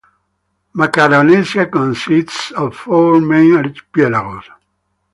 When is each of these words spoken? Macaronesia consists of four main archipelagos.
Macaronesia 0.75 1.69
consists 1.71 2.49
of 2.53 2.75
four 2.75 3.21
main 3.21 3.55
archipelagos. 3.55 4.45